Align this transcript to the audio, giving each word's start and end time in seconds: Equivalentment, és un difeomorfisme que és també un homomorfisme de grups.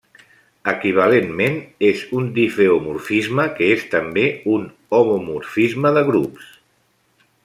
Equivalentment, 0.71 1.57
és 1.89 2.01
un 2.19 2.31
difeomorfisme 2.37 3.45
que 3.59 3.67
és 3.75 3.83
també 3.93 4.23
un 4.57 4.65
homomorfisme 5.01 5.93
de 5.99 6.07
grups. 6.13 6.49